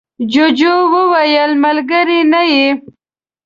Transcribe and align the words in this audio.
جوجو 0.31 0.73
وویل 0.93 1.51
ملگری 1.63 2.19
نه 2.31 2.41
یې. 2.53 2.67